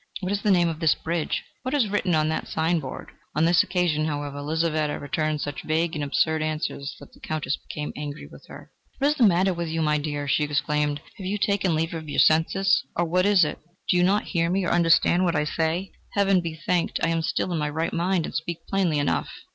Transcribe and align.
What 0.21 0.31
is 0.31 0.41
the 0.41 0.49
name 0.49 0.67
of 0.67 0.79
this 0.79 0.95
bridge? 0.95 1.43
What 1.61 1.75
is 1.75 1.87
written 1.87 2.15
on 2.15 2.27
that 2.29 2.47
signboard?" 2.47 3.11
On 3.35 3.45
this 3.45 3.61
occasion, 3.61 4.05
however, 4.05 4.41
Lizaveta 4.41 4.97
returned 4.97 5.41
such 5.41 5.61
vague 5.61 5.93
and 5.93 6.03
absurd 6.03 6.41
answers, 6.41 6.95
that 6.99 7.13
the 7.13 7.19
Countess 7.19 7.55
became 7.55 7.93
angry 7.95 8.25
with 8.25 8.47
her. 8.47 8.71
"What 8.97 9.09
is 9.09 9.13
the 9.17 9.27
matter 9.27 9.53
with 9.53 9.67
you, 9.67 9.83
my 9.83 9.99
dear?" 9.99 10.27
she 10.27 10.43
exclaimed. 10.45 11.01
"Have 11.17 11.27
you 11.27 11.37
taken 11.37 11.75
leave 11.75 11.93
of 11.93 12.09
your 12.09 12.17
senses, 12.17 12.83
or 12.95 13.05
what 13.05 13.27
is 13.27 13.43
it? 13.43 13.59
Do 13.89 13.95
you 13.95 14.01
not 14.03 14.23
hear 14.23 14.49
me 14.49 14.65
or 14.65 14.71
understand 14.71 15.23
what 15.23 15.35
I 15.35 15.43
say?... 15.43 15.91
Heaven 16.13 16.41
be 16.41 16.55
thanked, 16.65 16.99
I 17.03 17.09
am 17.09 17.21
still 17.21 17.51
in 17.51 17.59
my 17.59 17.69
right 17.69 17.93
mind 17.93 18.25
and 18.25 18.33
speak 18.33 18.65
plainly 18.67 18.97
enough!" 18.97 19.29